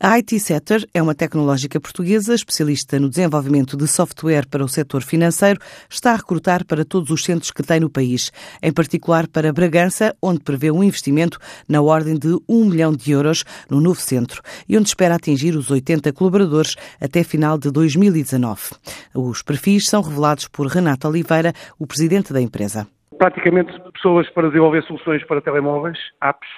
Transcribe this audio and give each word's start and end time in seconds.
A 0.00 0.12
IT 0.12 0.38
Setter 0.38 0.86
é 0.94 1.02
uma 1.02 1.12
tecnológica 1.12 1.80
portuguesa 1.80 2.32
especialista 2.32 3.00
no 3.00 3.08
desenvolvimento 3.08 3.76
de 3.76 3.88
software 3.88 4.46
para 4.48 4.62
o 4.62 4.68
setor 4.68 5.02
financeiro. 5.02 5.58
Está 5.90 6.12
a 6.12 6.16
recrutar 6.16 6.64
para 6.64 6.84
todos 6.84 7.10
os 7.10 7.24
centros 7.24 7.50
que 7.50 7.64
tem 7.64 7.80
no 7.80 7.90
país, 7.90 8.30
em 8.62 8.72
particular 8.72 9.26
para 9.26 9.52
Bragança, 9.52 10.14
onde 10.22 10.38
prevê 10.38 10.70
um 10.70 10.84
investimento 10.84 11.40
na 11.68 11.82
ordem 11.82 12.16
de 12.16 12.28
1 12.48 12.64
milhão 12.66 12.92
de 12.92 13.10
euros 13.10 13.42
no 13.68 13.80
novo 13.80 13.98
centro 13.98 14.40
e 14.68 14.78
onde 14.78 14.86
espera 14.86 15.16
atingir 15.16 15.56
os 15.56 15.68
80 15.68 16.12
colaboradores 16.12 16.76
até 17.02 17.24
final 17.24 17.58
de 17.58 17.68
2019. 17.72 18.76
Os 19.12 19.42
perfis 19.42 19.88
são 19.88 20.00
revelados 20.00 20.46
por 20.46 20.68
Renato 20.68 21.08
Oliveira, 21.08 21.52
o 21.76 21.88
presidente 21.88 22.32
da 22.32 22.40
empresa. 22.40 22.86
Praticamente 23.18 23.72
pessoas 23.94 24.30
para 24.30 24.46
desenvolver 24.46 24.84
soluções 24.84 25.26
para 25.26 25.40
telemóveis, 25.40 25.98
apps, 26.22 26.48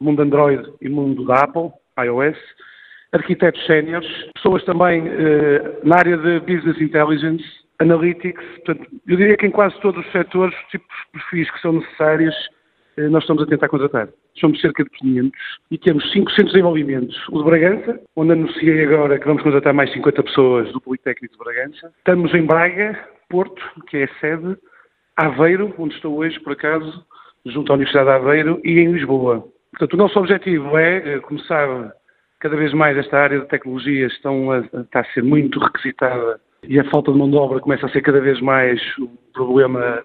mundo 0.00 0.20
Android 0.20 0.68
e 0.80 0.88
mundo 0.88 1.24
da 1.24 1.44
Apple, 1.44 1.70
iOS 1.96 2.36
arquitetos 3.12 3.64
séniores, 3.66 4.08
pessoas 4.34 4.64
também 4.64 5.06
eh, 5.06 5.80
na 5.82 5.96
área 5.96 6.16
de 6.16 6.40
Business 6.40 6.80
Intelligence, 6.80 7.44
Analytics, 7.80 8.44
portanto, 8.64 8.90
eu 9.06 9.16
diria 9.16 9.36
que 9.36 9.46
em 9.46 9.50
quase 9.50 9.78
todos 9.80 10.04
os 10.04 10.12
setores, 10.12 10.54
os 10.54 10.70
tipos 10.70 10.88
de 10.88 11.12
perfis 11.12 11.50
que 11.50 11.60
são 11.60 11.74
necessários, 11.74 12.34
eh, 12.96 13.08
nós 13.08 13.22
estamos 13.22 13.42
a 13.42 13.46
tentar 13.46 13.68
contratar. 13.68 14.08
Somos 14.38 14.60
cerca 14.60 14.82
de 14.82 14.90
500 14.90 15.40
e 15.70 15.78
temos 15.78 16.12
500 16.12 16.52
desenvolvimentos. 16.52 17.28
O 17.28 17.38
de 17.38 17.44
Bragança, 17.44 18.00
onde 18.16 18.32
anunciei 18.32 18.84
agora 18.84 19.18
que 19.18 19.26
vamos 19.26 19.42
contratar 19.42 19.72
mais 19.72 19.92
50 19.92 20.22
pessoas 20.24 20.72
do 20.72 20.80
Politécnico 20.80 21.34
de 21.34 21.38
Bragança. 21.38 21.92
Estamos 21.98 22.34
em 22.34 22.44
Braga, 22.44 22.98
Porto, 23.28 23.62
que 23.88 23.98
é 23.98 24.04
a 24.04 24.14
sede, 24.20 24.56
Aveiro, 25.16 25.72
onde 25.78 25.94
estou 25.94 26.18
hoje, 26.18 26.38
por 26.40 26.54
acaso, 26.54 27.04
junto 27.46 27.72
à 27.72 27.76
Universidade 27.76 28.08
de 28.10 28.16
Aveiro, 28.16 28.60
e 28.64 28.80
em 28.80 28.92
Lisboa. 28.92 29.46
Portanto, 29.70 29.94
o 29.94 29.96
nosso 29.96 30.18
objetivo 30.18 30.76
é 30.76 31.14
eh, 31.14 31.20
começar 31.20 31.92
cada 32.40 32.56
vez 32.56 32.72
mais 32.72 32.96
esta 32.96 33.18
área 33.18 33.40
de 33.40 33.46
tecnologias 33.46 34.12
estão 34.12 34.50
a, 34.52 34.58
está 34.58 35.00
a 35.00 35.04
ser 35.12 35.22
muito 35.22 35.58
requisitada 35.58 36.40
e 36.62 36.78
a 36.78 36.90
falta 36.90 37.12
de 37.12 37.18
mão 37.18 37.30
de 37.30 37.36
obra 37.36 37.60
começa 37.60 37.86
a 37.86 37.88
ser 37.90 38.02
cada 38.02 38.20
vez 38.20 38.40
mais 38.40 38.80
um 38.98 39.08
problema 39.32 40.02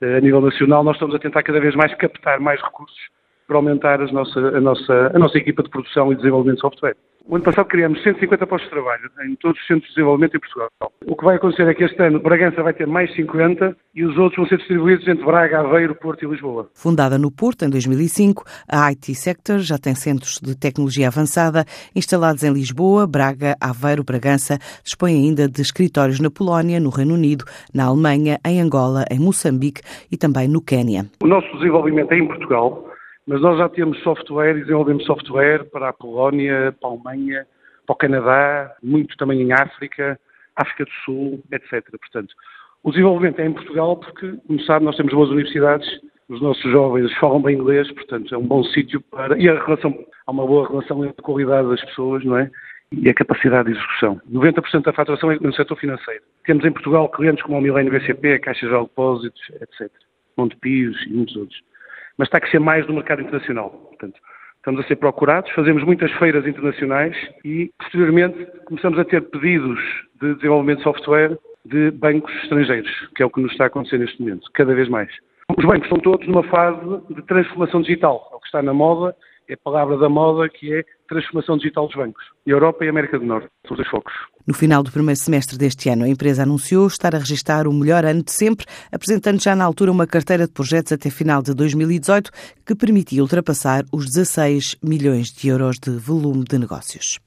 eh, 0.00 0.16
a 0.16 0.20
nível 0.20 0.40
nacional. 0.40 0.82
Nós 0.84 0.96
estamos 0.96 1.14
a 1.14 1.18
tentar 1.18 1.42
cada 1.42 1.60
vez 1.60 1.74
mais 1.74 1.94
captar 1.94 2.40
mais 2.40 2.60
recursos 2.62 2.98
para 3.46 3.56
aumentar 3.56 4.00
a 4.00 4.06
nossa, 4.12 4.40
a 4.40 4.60
nossa, 4.60 5.12
a 5.14 5.18
nossa 5.18 5.38
equipa 5.38 5.62
de 5.62 5.70
produção 5.70 6.12
e 6.12 6.16
desenvolvimento 6.16 6.56
de 6.56 6.62
software. 6.62 6.96
O 7.24 7.36
ano 7.36 7.44
passado 7.44 7.66
criamos 7.66 8.02
150 8.02 8.46
postos 8.46 8.68
de 8.68 8.74
trabalho 8.74 9.10
em 9.24 9.36
todos 9.36 9.60
os 9.60 9.66
centros 9.66 9.88
de 9.88 9.94
desenvolvimento 9.94 10.36
em 10.36 10.40
Portugal. 10.40 10.68
O 11.06 11.16
que 11.16 11.24
vai 11.24 11.36
acontecer 11.36 11.68
é 11.68 11.74
que 11.74 11.84
este 11.84 12.02
ano 12.02 12.20
Bragança 12.20 12.62
vai 12.62 12.74
ter 12.74 12.86
mais 12.86 13.14
50 13.14 13.76
e 13.94 14.04
os 14.04 14.16
outros 14.18 14.36
vão 14.36 14.46
ser 14.46 14.58
distribuídos 14.58 15.06
entre 15.06 15.24
Braga, 15.24 15.60
Aveiro, 15.60 15.94
Porto 15.94 16.24
e 16.24 16.28
Lisboa. 16.28 16.68
Fundada 16.74 17.18
no 17.18 17.30
Porto 17.30 17.64
em 17.64 17.70
2005, 17.70 18.44
a 18.68 18.86
IT 18.90 19.14
Sector 19.14 19.58
já 19.60 19.78
tem 19.78 19.94
centros 19.94 20.40
de 20.42 20.58
tecnologia 20.58 21.08
avançada 21.08 21.64
instalados 21.94 22.42
em 22.42 22.52
Lisboa, 22.52 23.06
Braga, 23.06 23.56
Aveiro, 23.60 24.04
Bragança. 24.04 24.58
Dispõe 24.82 25.14
ainda 25.14 25.48
de 25.48 25.62
escritórios 25.62 26.20
na 26.20 26.30
Polónia, 26.30 26.80
no 26.80 26.90
Reino 26.90 27.14
Unido, 27.14 27.44
na 27.72 27.84
Alemanha, 27.84 28.38
em 28.44 28.60
Angola, 28.60 29.04
em 29.10 29.18
Moçambique 29.18 29.80
e 30.10 30.16
também 30.16 30.48
no 30.48 30.60
Quênia. 30.60 31.06
O 31.22 31.26
nosso 31.26 31.50
desenvolvimento 31.56 32.12
é 32.12 32.18
em 32.18 32.26
Portugal 32.26 32.91
mas 33.26 33.40
nós 33.40 33.58
já 33.58 33.68
temos 33.68 33.98
software 34.02 34.56
e 34.56 34.60
desenvolvemos 34.60 35.04
software 35.04 35.64
para 35.70 35.90
a 35.90 35.92
Polónia, 35.92 36.74
para 36.80 36.90
a 36.90 36.92
Alemanha, 36.92 37.46
para 37.86 37.94
o 37.94 37.96
Canadá, 37.96 38.74
muito 38.82 39.16
também 39.16 39.42
em 39.42 39.52
África, 39.52 40.18
África 40.56 40.84
do 40.84 40.90
Sul, 41.04 41.42
etc. 41.52 41.84
Portanto, 41.90 42.34
o 42.82 42.90
desenvolvimento 42.90 43.40
é 43.40 43.46
em 43.46 43.52
Portugal 43.52 43.96
porque, 43.96 44.36
como 44.46 44.60
sabe, 44.62 44.84
nós 44.84 44.96
temos 44.96 45.14
boas 45.14 45.30
universidades, 45.30 45.88
os 46.28 46.40
nossos 46.40 46.62
jovens 46.70 47.12
falam 47.18 47.40
bem 47.40 47.56
inglês, 47.56 47.90
portanto 47.92 48.34
é 48.34 48.38
um 48.38 48.46
bom 48.46 48.64
sítio 48.64 49.00
para... 49.02 49.38
E 49.38 49.48
a 49.48 49.62
relação, 49.64 49.96
há 50.26 50.30
uma 50.30 50.46
boa 50.46 50.68
relação 50.68 51.04
entre 51.04 51.20
a 51.20 51.22
qualidade 51.22 51.68
das 51.68 51.84
pessoas, 51.84 52.24
não 52.24 52.38
é? 52.38 52.50
E 52.90 53.08
a 53.08 53.14
capacidade 53.14 53.70
de 53.70 53.78
execução. 53.78 54.20
90% 54.30 54.82
da 54.82 54.92
faturação 54.92 55.30
é 55.30 55.38
no 55.40 55.54
setor 55.54 55.76
financeiro. 55.76 56.22
Temos 56.44 56.64
em 56.64 56.72
Portugal 56.72 57.08
clientes 57.08 57.42
como 57.44 57.58
o 57.58 57.60
Milênio 57.60 57.92
BCP, 57.92 58.34
a 58.34 58.40
Caixa 58.40 58.66
de 58.66 58.72
Depósitos, 58.72 59.40
etc. 59.60 59.90
Montepios 60.36 61.00
e 61.06 61.10
muitos 61.10 61.36
outros 61.36 61.71
mas 62.18 62.28
está 62.28 62.38
a 62.38 62.40
crescer 62.40 62.58
mais 62.58 62.86
no 62.86 62.94
mercado 62.94 63.22
internacional. 63.22 63.70
Portanto, 63.70 64.18
estamos 64.56 64.84
a 64.84 64.88
ser 64.88 64.96
procurados, 64.96 65.50
fazemos 65.52 65.82
muitas 65.84 66.10
feiras 66.12 66.46
internacionais 66.46 67.16
e, 67.44 67.70
posteriormente, 67.78 68.46
começamos 68.66 68.98
a 68.98 69.04
ter 69.04 69.22
pedidos 69.22 69.80
de 70.20 70.34
desenvolvimento 70.36 70.78
de 70.78 70.84
software 70.84 71.38
de 71.64 71.90
bancos 71.92 72.32
estrangeiros, 72.42 72.90
que 73.14 73.22
é 73.22 73.26
o 73.26 73.30
que 73.30 73.40
nos 73.40 73.52
está 73.52 73.64
a 73.64 73.66
acontecer 73.68 73.98
neste 73.98 74.20
momento, 74.20 74.50
cada 74.52 74.74
vez 74.74 74.88
mais. 74.88 75.10
Os 75.56 75.64
bancos 75.64 75.84
estão 75.84 75.98
todos 75.98 76.26
numa 76.26 76.42
fase 76.44 76.80
de 77.10 77.22
transformação 77.22 77.82
digital. 77.82 78.30
O 78.32 78.40
que 78.40 78.46
está 78.46 78.62
na 78.62 78.72
moda 78.72 79.14
é 79.48 79.54
a 79.54 79.58
palavra 79.58 79.96
da 79.96 80.08
moda 80.08 80.48
que 80.48 80.72
é 80.72 80.84
transformação 81.12 81.56
digital 81.56 81.86
dos 81.86 81.96
bancos. 81.96 82.24
Europa 82.46 82.84
e 82.84 82.88
América 82.88 83.18
do 83.18 83.24
Norte 83.24 83.48
são 83.66 83.72
os 83.72 83.78
dois 83.78 83.88
focos. 83.88 84.12
No 84.46 84.54
final 84.54 84.82
do 84.82 84.90
primeiro 84.90 85.18
semestre 85.18 85.56
deste 85.56 85.88
ano, 85.88 86.04
a 86.04 86.08
empresa 86.08 86.42
anunciou 86.42 86.86
estar 86.86 87.14
a 87.14 87.18
registrar 87.18 87.68
o 87.68 87.72
melhor 87.72 88.04
ano 88.04 88.22
de 88.22 88.32
sempre, 88.32 88.66
apresentando 88.90 89.40
já 89.40 89.54
na 89.54 89.64
altura 89.64 89.92
uma 89.92 90.06
carteira 90.06 90.46
de 90.46 90.52
projetos 90.52 90.92
até 90.92 91.10
final 91.10 91.42
de 91.42 91.54
2018 91.54 92.30
que 92.66 92.74
permitia 92.74 93.22
ultrapassar 93.22 93.84
os 93.92 94.06
16 94.06 94.76
milhões 94.82 95.32
de 95.32 95.48
euros 95.48 95.78
de 95.78 95.90
volume 95.90 96.44
de 96.44 96.58
negócios. 96.58 97.20